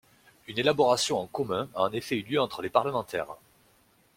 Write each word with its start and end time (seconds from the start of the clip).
Une 0.47 0.57
élaboration 0.57 1.19
en 1.19 1.27
commun 1.27 1.69
a 1.75 1.81
en 1.83 1.91
effet 1.91 2.15
eu 2.17 2.23
lieu 2.23 2.41
entre 2.41 2.63
les 2.63 2.71
parlementaires. 2.71 3.35